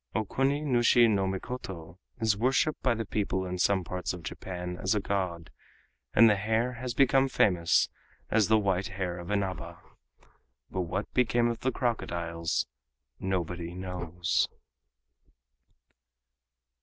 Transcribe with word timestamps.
Okuni 0.15 0.63
nushi 0.63 1.07
no 1.07 1.27
Mikoto 1.27 1.99
is 2.19 2.35
worshiped 2.35 2.81
by 2.81 2.95
the 2.95 3.05
people 3.05 3.45
in 3.45 3.59
some 3.59 3.83
parts 3.83 4.13
of 4.13 4.23
Japan, 4.23 4.79
as 4.81 4.95
a 4.95 4.99
god, 4.99 5.51
and 6.15 6.27
the 6.27 6.37
hare 6.37 6.73
has 6.73 6.95
become 6.95 7.29
famous 7.29 7.87
as 8.31 8.47
"The 8.47 8.57
White 8.57 8.87
Hare 8.87 9.19
of 9.19 9.29
Inaba." 9.29 9.79
But 10.71 10.81
what 10.81 11.13
became 11.13 11.49
of 11.49 11.59
the 11.59 11.71
crocodiles 11.71 12.65
nobody 13.19 13.75
knows. 13.75 14.49